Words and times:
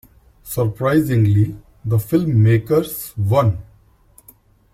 Surprisingly, 0.41 1.55
the 1.85 1.97
filmmakers 1.97 3.15
won. 3.15 3.59